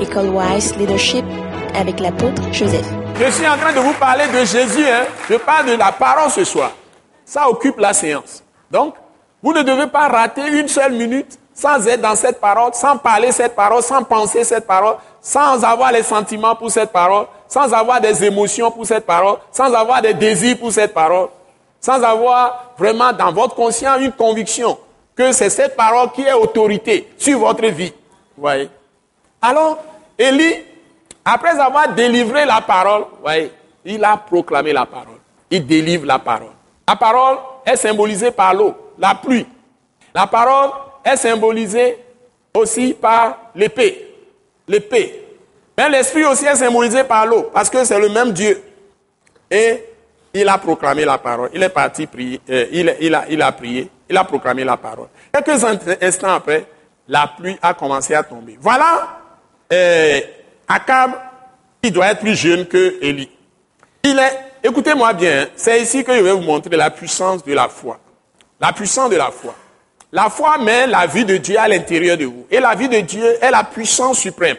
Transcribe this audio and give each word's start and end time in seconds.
École 0.00 0.28
Wise 0.28 0.76
Leadership 0.76 1.24
avec 1.74 2.00
l'apôtre 2.00 2.42
Joseph. 2.52 2.86
Je 3.18 3.30
suis 3.30 3.46
en 3.46 3.56
train 3.56 3.72
de 3.72 3.80
vous 3.80 3.94
parler 3.94 4.24
de 4.28 4.44
Jésus. 4.44 4.84
Hein. 4.86 5.04
Je 5.28 5.36
parle 5.36 5.66
de 5.66 5.72
la 5.72 5.92
parole 5.92 6.30
ce 6.30 6.44
soir. 6.44 6.72
Ça 7.24 7.48
occupe 7.48 7.78
la 7.78 7.92
séance. 7.92 8.42
Donc, 8.70 8.94
vous 9.42 9.52
ne 9.52 9.62
devez 9.62 9.86
pas 9.86 10.08
rater 10.08 10.46
une 10.48 10.68
seule 10.68 10.92
minute 10.92 11.38
sans 11.54 11.86
être 11.86 12.02
dans 12.02 12.14
cette 12.14 12.40
parole, 12.40 12.74
sans 12.74 12.98
parler 12.98 13.32
cette 13.32 13.54
parole, 13.56 13.82
sans 13.82 14.02
penser 14.04 14.44
cette 14.44 14.66
parole, 14.66 14.96
sans 15.22 15.64
avoir 15.64 15.90
les 15.92 16.02
sentiments 16.02 16.54
pour 16.54 16.70
cette 16.70 16.92
parole, 16.92 17.26
sans 17.48 17.72
avoir 17.72 18.00
des 18.00 18.24
émotions 18.24 18.70
pour 18.70 18.84
cette 18.84 19.06
parole, 19.06 19.38
sans 19.50 19.72
avoir 19.72 20.02
des 20.02 20.12
désirs 20.12 20.58
pour 20.58 20.70
cette 20.70 20.92
parole, 20.92 21.28
sans 21.80 22.02
avoir 22.02 22.72
vraiment 22.78 23.12
dans 23.12 23.32
votre 23.32 23.54
conscience 23.54 23.98
une 24.00 24.12
conviction 24.12 24.76
que 25.16 25.32
c'est 25.32 25.48
cette 25.48 25.74
parole 25.74 26.12
qui 26.12 26.22
est 26.22 26.34
autorité 26.34 27.08
sur 27.16 27.38
votre 27.38 27.64
vie. 27.66 27.92
Vous 28.36 28.42
voyez? 28.42 28.68
Alors, 29.42 29.82
Élie, 30.18 30.62
après 31.24 31.58
avoir 31.58 31.92
délivré 31.94 32.44
la 32.44 32.60
parole, 32.60 33.04
voyez, 33.20 33.50
il 33.84 34.02
a 34.04 34.16
proclamé 34.16 34.72
la 34.72 34.86
parole. 34.86 35.18
Il 35.50 35.66
délivre 35.66 36.06
la 36.06 36.18
parole. 36.18 36.52
La 36.88 36.96
parole 36.96 37.38
est 37.64 37.76
symbolisée 37.76 38.30
par 38.30 38.54
l'eau, 38.54 38.74
la 38.98 39.14
pluie. 39.14 39.46
La 40.14 40.26
parole 40.26 40.70
est 41.04 41.16
symbolisée 41.16 41.98
aussi 42.54 42.94
par 42.94 43.38
l'épée. 43.54 44.14
L'épée. 44.68 45.22
Mais 45.76 45.88
l'esprit 45.90 46.24
aussi 46.24 46.46
est 46.46 46.56
symbolisé 46.56 47.04
par 47.04 47.26
l'eau, 47.26 47.50
parce 47.52 47.68
que 47.68 47.84
c'est 47.84 48.00
le 48.00 48.08
même 48.08 48.32
Dieu. 48.32 48.62
Et 49.50 49.84
il 50.32 50.48
a 50.48 50.58
proclamé 50.58 51.04
la 51.04 51.18
parole. 51.18 51.50
Il 51.54 51.62
est 51.62 51.68
parti 51.68 52.06
prier. 52.06 52.40
Euh, 52.48 52.66
il, 52.72 53.14
a, 53.14 53.28
il 53.28 53.42
a 53.42 53.52
prié. 53.52 53.90
Il 54.08 54.16
a 54.16 54.24
proclamé 54.24 54.64
la 54.64 54.76
parole. 54.76 55.08
Quelques 55.32 55.64
instants 56.02 56.34
après, 56.34 56.66
la 57.08 57.26
pluie 57.36 57.56
a 57.60 57.74
commencé 57.74 58.14
à 58.14 58.22
tomber. 58.22 58.56
Voilà 58.60 59.18
euh, 59.72 60.20
Akab, 60.68 61.12
qui 61.82 61.90
doit 61.90 62.08
être 62.08 62.20
plus 62.20 62.34
jeune 62.34 62.66
que 62.66 62.96
Élie. 63.00 63.30
Il 64.02 64.18
est, 64.18 64.38
écoutez-moi 64.62 65.12
bien, 65.12 65.48
c'est 65.56 65.80
ici 65.82 66.04
que 66.04 66.14
je 66.14 66.20
vais 66.20 66.32
vous 66.32 66.40
montrer 66.40 66.76
la 66.76 66.90
puissance 66.90 67.44
de 67.44 67.52
la 67.52 67.68
foi. 67.68 67.98
La 68.60 68.72
puissance 68.72 69.10
de 69.10 69.16
la 69.16 69.30
foi. 69.30 69.54
La 70.12 70.30
foi 70.30 70.58
met 70.58 70.86
la 70.86 71.06
vie 71.06 71.24
de 71.24 71.36
Dieu 71.36 71.58
à 71.58 71.68
l'intérieur 71.68 72.16
de 72.16 72.24
vous. 72.24 72.46
Et 72.50 72.60
la 72.60 72.74
vie 72.74 72.88
de 72.88 73.00
Dieu 73.00 73.36
est 73.40 73.50
la 73.50 73.64
puissance 73.64 74.18
suprême. 74.18 74.56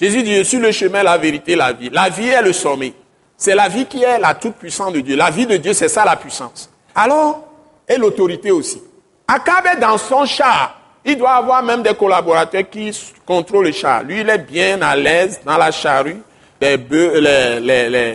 Jésus 0.00 0.22
dit, 0.22 0.36
je 0.36 0.42
suis 0.42 0.58
le 0.58 0.72
chemin, 0.72 1.02
la 1.02 1.18
vérité, 1.18 1.54
la 1.56 1.72
vie. 1.72 1.90
La 1.90 2.08
vie 2.08 2.28
est 2.28 2.42
le 2.42 2.52
sommet. 2.52 2.92
C'est 3.36 3.54
la 3.54 3.68
vie 3.68 3.86
qui 3.86 4.02
est 4.02 4.18
la 4.18 4.34
toute 4.34 4.54
puissance 4.54 4.92
de 4.92 5.00
Dieu. 5.00 5.16
La 5.16 5.30
vie 5.30 5.46
de 5.46 5.56
Dieu, 5.56 5.72
c'est 5.72 5.88
ça 5.88 6.04
la 6.04 6.16
puissance. 6.16 6.70
Alors, 6.94 7.48
et 7.88 7.96
l'autorité 7.96 8.50
aussi. 8.50 8.82
Akab 9.26 9.66
est 9.66 9.80
dans 9.80 9.98
son 9.98 10.24
char. 10.24 10.77
Il 11.04 11.16
doit 11.16 11.30
avoir 11.30 11.62
même 11.62 11.82
des 11.82 11.94
collaborateurs 11.94 12.68
qui 12.68 12.90
contrôlent 13.24 13.66
le 13.66 13.72
char. 13.72 14.02
Lui, 14.02 14.20
il 14.20 14.28
est 14.28 14.38
bien 14.38 14.80
à 14.82 14.96
l'aise 14.96 15.40
dans 15.44 15.56
la 15.56 15.70
charrue. 15.70 16.22
Les, 16.60 16.76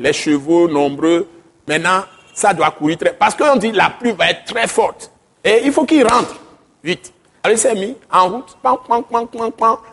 les, 0.00 0.12
chevaux 0.12 0.68
nombreux. 0.68 1.28
Maintenant, 1.66 2.04
ça 2.32 2.54
doit 2.54 2.70
courir 2.70 2.96
très... 2.96 3.12
Parce 3.12 3.34
qu'on 3.34 3.56
dit 3.56 3.72
la 3.72 3.90
pluie 3.90 4.12
va 4.12 4.30
être 4.30 4.44
très 4.44 4.68
forte. 4.68 5.10
Et 5.42 5.62
il 5.64 5.72
faut 5.72 5.84
qu'il 5.84 6.06
rentre 6.06 6.36
vite. 6.82 7.12
Alors 7.42 7.56
il 7.56 7.60
s'est 7.60 7.74
mis 7.74 7.96
en 8.12 8.28
route. 8.28 8.56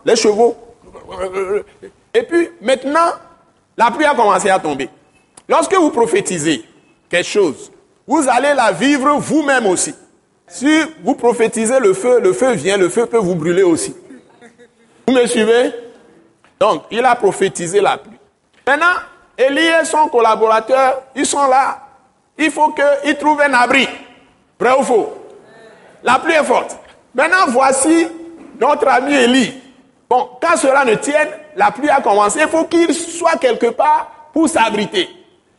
les 0.05 0.15
chevaux. 0.15 0.55
Et 2.13 2.23
puis, 2.23 2.49
maintenant, 2.61 3.11
la 3.77 3.91
pluie 3.91 4.05
a 4.05 4.15
commencé 4.15 4.49
à 4.49 4.59
tomber. 4.59 4.89
Lorsque 5.47 5.73
vous 5.73 5.89
prophétisez 5.89 6.63
quelque 7.09 7.27
chose, 7.27 7.71
vous 8.07 8.25
allez 8.29 8.53
la 8.53 8.71
vivre 8.71 9.17
vous-même 9.17 9.65
aussi. 9.65 9.93
Si 10.47 10.69
vous 11.03 11.15
prophétisez 11.15 11.79
le 11.79 11.93
feu, 11.93 12.19
le 12.19 12.33
feu 12.33 12.53
vient, 12.53 12.77
le 12.77 12.89
feu 12.89 13.05
peut 13.05 13.17
vous 13.17 13.35
brûler 13.35 13.63
aussi. 13.63 13.95
Vous 15.07 15.13
me 15.13 15.25
suivez? 15.25 15.73
Donc, 16.59 16.83
il 16.91 17.03
a 17.03 17.15
prophétisé 17.15 17.81
la 17.81 17.97
pluie. 17.97 18.17
Maintenant, 18.65 18.93
Élie 19.37 19.65
et 19.65 19.85
son 19.85 20.07
collaborateur, 20.07 21.03
ils 21.15 21.25
sont 21.25 21.47
là. 21.47 21.79
Il 22.37 22.51
faut 22.51 22.73
qu'ils 22.73 23.17
trouvent 23.17 23.41
un 23.41 23.53
abri. 23.53 23.87
Vrai 24.59 24.73
ou 24.79 24.83
faux? 24.83 25.13
La 26.03 26.19
pluie 26.19 26.33
est 26.33 26.43
forte. 26.43 26.77
Maintenant, 27.13 27.47
voici 27.47 28.07
notre 28.59 28.87
ami 28.87 29.13
Élie. 29.13 29.53
Bon, 30.09 30.29
quand 30.41 30.55
cela 30.55 30.85
ne 30.85 30.95
tienne, 30.95 31.29
la 31.55 31.71
pluie 31.71 31.89
a 31.89 32.01
commencé. 32.01 32.39
Il 32.41 32.47
faut 32.47 32.65
qu'il 32.65 32.93
soit 32.93 33.37
quelque 33.37 33.67
part 33.67 34.29
pour 34.31 34.47
s'abriter. 34.47 35.09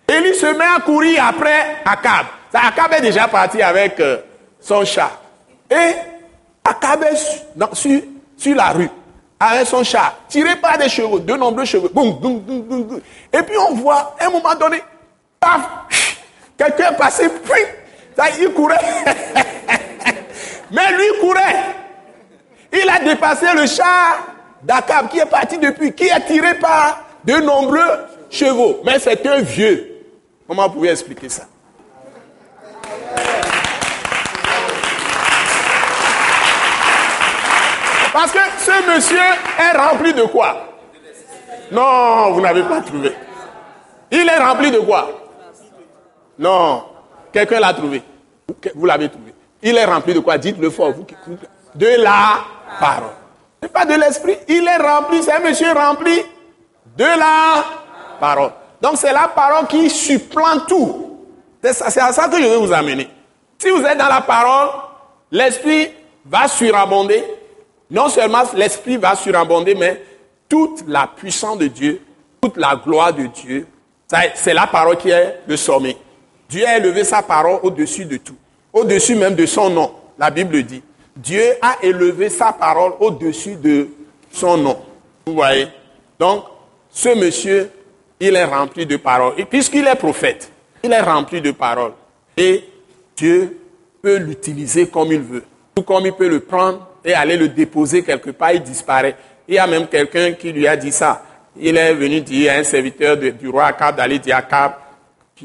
Élie 0.09 0.35
se 0.35 0.47
met 0.47 0.65
à 0.65 0.81
courir 0.81 1.25
après 1.27 1.79
Akab. 1.85 2.27
Akab 2.55 2.93
est 2.93 3.03
déjà 3.03 3.29
parti 3.29 3.61
avec 3.61 4.01
euh, 4.01 4.19
son 4.61 4.85
chat. 4.85 5.11
Et 5.71 5.93
Akab 6.65 7.03
est 7.05 7.17
sur, 7.75 8.01
sur, 8.37 8.57
la 8.57 8.71
rue 8.71 8.91
avec 9.39 9.67
son 9.67 9.85
chat, 9.85 10.15
tiré 10.29 10.57
par 10.57 10.79
des 10.79 10.89
chevaux, 10.89 11.19
de 11.19 11.35
nombreux 11.35 11.65
chevaux. 11.65 11.89
Et 13.33 13.43
puis 13.43 13.57
on 13.59 13.75
voit, 13.75 14.17
à 14.19 14.27
un 14.27 14.31
moment 14.31 14.55
donné, 14.55 14.83
paf, 15.39 15.61
quelqu'un 16.57 16.93
est 16.93 16.97
passé, 16.97 17.29
puis, 17.29 17.63
il 18.41 18.49
courait. 18.51 18.77
Mais 20.71 20.93
lui 20.93 21.21
courait. 21.21 21.65
Il 22.73 22.89
a 22.89 22.99
dépassé 22.99 23.47
le 23.55 23.67
chat 23.67 24.19
d'Akab 24.63 25.09
qui 25.09 25.19
est 25.19 25.27
parti 25.27 25.59
depuis, 25.59 25.93
qui 25.93 26.05
est 26.05 26.27
tiré 26.27 26.59
par 26.59 27.05
de 27.25 27.35
nombreux 27.35 28.07
chevaux. 28.31 28.81
Mais 28.85 28.99
c'est 28.99 29.25
un 29.27 29.41
vieux. 29.41 30.05
Comment 30.47 30.67
vous 30.67 30.75
pouvez 30.75 30.91
expliquer 30.91 31.29
ça? 31.29 31.45
Parce 38.17 38.33
que 38.33 38.39
ce 38.57 38.95
monsieur 38.95 39.19
est 39.19 39.77
rempli 39.77 40.15
de 40.15 40.23
quoi? 40.23 40.57
Non, 41.71 42.31
vous 42.31 42.41
n'avez 42.41 42.63
pas 42.63 42.81
trouvé. 42.81 43.15
Il 44.11 44.27
est 44.27 44.39
rempli 44.39 44.71
de 44.71 44.79
quoi? 44.79 45.11
Non, 46.39 46.85
quelqu'un 47.31 47.61
l'a 47.61 47.75
trouvé. 47.75 48.03
Vous 48.75 48.87
l'avez 48.87 49.11
trouvé. 49.11 49.35
Il 49.63 49.77
est 49.77 49.85
rempli 49.85 50.15
de 50.15 50.21
quoi? 50.21 50.39
Dites-le 50.39 50.71
fort. 50.71 50.95
De 51.75 52.03
la 52.03 52.39
parole. 52.81 53.11
N'est 53.61 53.69
pas 53.69 53.85
de 53.85 53.93
l'esprit. 53.93 54.39
Il 54.49 54.67
est 54.67 54.79
rempli, 54.79 55.23
c'est 55.23 55.33
un 55.33 55.41
monsieur 55.41 55.73
rempli 55.75 56.23
de 56.97 57.05
la 57.05 57.65
parole. 58.19 58.53
Donc 58.81 58.95
c'est 58.97 59.13
la 59.13 59.29
parole 59.29 59.67
qui 59.67 59.91
supplante 59.91 60.67
tout. 60.69 61.19
C'est 61.63 62.01
à 62.01 62.13
ça 62.15 62.29
que 62.29 62.39
je 62.39 62.49
vais 62.49 62.57
vous 62.57 62.73
amener. 62.73 63.11
Si 63.59 63.69
vous 63.69 63.85
êtes 63.85 63.99
dans 63.99 64.09
la 64.09 64.23
parole, 64.23 64.71
l'esprit 65.31 65.91
va 66.25 66.49
surabonder. 66.49 67.23
Non 67.91 68.09
seulement 68.09 68.43
l'esprit 68.55 68.97
va 68.97 69.15
surabonder, 69.15 69.75
mais 69.75 70.03
toute 70.49 70.85
la 70.89 71.07
puissance 71.07 71.59
de 71.59 71.67
Dieu, 71.67 72.01
toute 72.41 72.57
la 72.57 72.77
gloire 72.77 73.13
de 73.13 73.27
Dieu, 73.27 73.67
c'est 74.35 74.55
la 74.55 74.67
parole 74.67 74.97
qui 74.97 75.11
est 75.11 75.41
le 75.47 75.57
sommet. 75.57 75.97
Dieu 76.49 76.67
a 76.67 76.77
élevé 76.77 77.05
sa 77.05 77.23
parole 77.23 77.61
au-dessus 77.63 78.05
de 78.05 78.17
tout. 78.19 78.37
Au-dessus 78.73 79.17
même 79.17 79.35
de 79.35 79.47
son 79.47 79.71
nom. 79.71 79.93
La 80.19 80.31
Bible 80.31 80.63
dit. 80.63 80.83
Dieu 81.17 81.43
a 81.63 81.77
élevé 81.83 82.29
sa 82.29 82.53
parole 82.53 82.93
au-dessus 83.01 83.57
de 83.57 83.89
son 84.31 84.57
nom. 84.57 84.79
Vous 85.27 85.35
voyez? 85.35 85.67
Donc, 86.19 86.45
ce 86.91 87.09
monsieur 87.09 87.71
il 88.21 88.35
est 88.35 88.45
rempli 88.45 88.87
de 88.87 88.97
paroles. 88.97 89.35
Et 89.37 89.45
puisqu'il 89.45 89.87
est 89.87 89.95
prophète, 89.95 90.51
il 90.83 90.93
est 90.93 91.01
rempli 91.01 91.41
de 91.41 91.51
paroles. 91.51 91.93
Et 92.37 92.65
Dieu 93.17 93.59
peut 94.03 94.17
l'utiliser 94.17 94.89
comme 94.89 95.13
il 95.13 95.21
veut. 95.21 95.45
Tout 95.75 95.83
comme 95.83 96.07
il 96.07 96.13
peut 96.13 96.29
le 96.29 96.41
prendre 96.41 96.87
et 97.07 97.15
aller 97.15 97.37
le 97.37 97.49
déposer 97.49 98.03
quelque 98.03 98.31
part, 98.31 98.53
il 98.53 98.63
disparaît. 98.63 99.15
Il 99.47 99.55
y 99.55 99.59
a 99.59 99.67
même 99.67 99.87
quelqu'un 99.87 100.33
qui 100.33 100.51
lui 100.53 100.67
a 100.67 100.77
dit 100.77 100.91
ça. 100.91 101.23
Il 101.57 101.77
est 101.77 101.95
venu 101.95 102.21
dire 102.21 102.53
à 102.53 102.57
un 102.57 102.65
serviteur 102.65 103.17
du 103.17 103.49
roi 103.49 103.67
Akab 103.67 103.97
d'aller 103.97 104.19
dire 104.19 104.37
Akab 104.37 104.73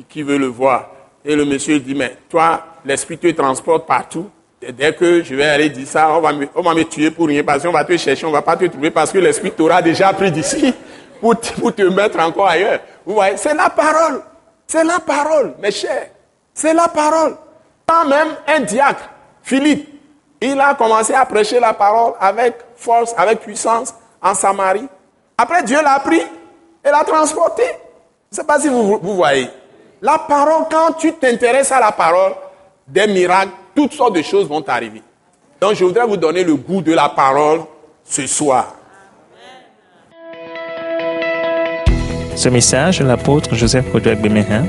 qui, 0.10 0.24
veut 0.24 0.40
le 0.40 0.48
voir. 0.48 0.90
Et 1.24 1.36
le 1.36 1.46
monsieur 1.46 1.80
dit, 1.80 1.94
mais 1.94 2.18
toi, 2.28 2.66
l'esprit 2.84 3.20
te 3.20 3.28
transporte 3.28 3.86
partout. 3.86 4.30
dès 4.74 4.94
que 4.94 5.22
je 5.24 5.36
vais 5.36 5.46
aller 5.46 5.70
dire 5.70 5.88
ça, 5.88 6.12
on 6.18 6.22
va, 6.22 6.34
me, 6.34 6.84
tuer 6.84 7.12
pour 7.12 7.28
rien 7.28 7.44
parce 7.44 7.64
qu'on 7.64 7.72
va 7.72 7.86
te 7.86 7.96
chercher, 7.96 8.26
on 8.26 8.30
ne 8.30 8.34
va 8.34 8.42
pas 8.42 8.58
te 8.58 8.66
trouver 8.66 8.90
parce 8.90 9.12
que 9.12 9.20
l'esprit 9.20 9.52
t'aura 9.52 9.84
déjà 9.84 10.12
pris 10.14 10.32
d'ici 10.32 10.74
pour, 11.22 11.40
te 11.40 11.84
mettre 11.84 12.20
encore 12.20 12.48
ailleurs. 12.48 12.80
Vous 13.06 13.14
voyez, 13.14 13.38
c'est 13.38 13.54
la 13.54 13.70
parole. 13.70 14.22
C'est 14.66 14.84
la 14.84 15.00
parole, 15.00 15.54
mes 15.62 15.72
chers. 15.72 16.08
C'est 16.54 16.74
la 16.74 16.88
parole. 16.88 17.36
Quand 17.86 18.08
même 18.08 18.30
un 18.48 18.62
diacre, 18.62 19.10
Philippe, 19.44 19.91
il 20.42 20.60
a 20.60 20.74
commencé 20.74 21.14
à 21.14 21.26
prêcher 21.26 21.60
la 21.60 21.74
parole 21.74 22.14
avec 22.20 22.56
force, 22.76 23.14
avec 23.16 23.42
puissance 23.42 23.94
en 24.22 24.34
Samarie. 24.34 24.88
Après, 25.38 25.64
Dieu 25.64 25.78
l'a 25.84 26.00
pris 26.00 26.22
et 26.22 26.90
l'a 26.90 27.04
transporté. 27.04 27.64
Je 28.32 28.38
ne 28.38 28.42
sais 28.42 28.44
pas 28.44 28.60
si 28.60 28.68
vous, 28.68 28.98
voyez. 29.02 29.48
La 30.02 30.18
parole, 30.18 30.66
quand 30.70 30.94
tu 30.94 31.14
t'intéresses 31.14 31.72
à 31.72 31.80
la 31.80 31.92
parole, 31.92 32.34
des 32.88 33.06
miracles, 33.08 33.52
toutes 33.76 33.94
sortes 33.94 34.16
de 34.16 34.22
choses 34.22 34.48
vont 34.48 34.64
arriver. 34.68 35.04
Donc, 35.60 35.76
je 35.76 35.86
voudrais 35.86 36.08
vous 36.08 36.18
donner 36.18 36.44
le 36.44 36.56
goût 36.56 36.82
de 36.82 36.94
la 36.94 37.10
parole 37.10 37.62
ce 38.04 38.26
soir. 38.26 38.74
Ce 42.36 42.50
message 42.50 43.02
l'apôtre 43.02 43.54
Joseph 43.54 43.92
Kodouak 43.92 44.20
Bemehin 44.20 44.66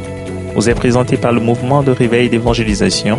vous 0.54 0.68
est 0.68 0.74
présenté 0.74 1.16
par 1.16 1.32
le 1.32 1.40
mouvement 1.40 1.82
de 1.82 1.90
réveil 1.90 2.28
d'évangélisation, 2.28 3.18